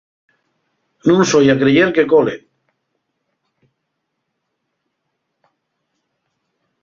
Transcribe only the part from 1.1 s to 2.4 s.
soi a creyer que cole.